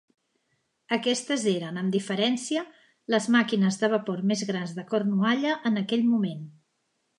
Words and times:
Aquestes 0.95 1.43
eren, 1.51 1.77
amb 1.81 1.93
diferència, 1.97 2.63
les 3.15 3.29
màquines 3.37 3.79
de 3.83 3.91
vapor 3.93 4.25
més 4.33 4.43
grans 4.53 4.75
de 4.81 4.89
Cornualla 4.95 5.55
en 5.73 5.81
aquell 5.85 6.05
moment. 6.17 6.45